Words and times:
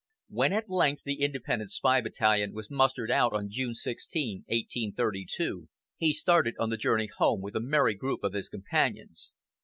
When, 0.29 0.51
at 0.51 0.67
length, 0.67 1.03
the 1.05 1.21
Independent 1.21 1.69
Spy 1.69 2.01
Battalion 2.01 2.53
was 2.55 2.71
mustered 2.71 3.11
out 3.11 3.33
on 3.33 3.51
June 3.51 3.75
16, 3.75 4.45
1832, 4.47 5.69
he 5.95 6.11
started 6.11 6.55
on 6.59 6.71
the 6.71 6.75
journey 6.77 7.09
home 7.17 7.39
with 7.39 7.55
a 7.55 7.59
merry 7.61 7.93
group 7.93 8.23
of 8.23 8.33
his 8.33 8.49
companions. 8.49 9.35